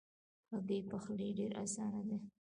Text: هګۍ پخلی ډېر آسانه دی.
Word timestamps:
هګۍ 0.51 0.79
پخلی 0.89 1.29
ډېر 1.39 1.51
آسانه 1.63 2.01
دی. 2.07 2.17